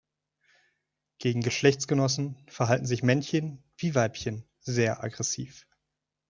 [1.19, 5.67] Gegen Geschlechtsgenossen verhalten sich Männchen wie Weibchen sehr aggressiv.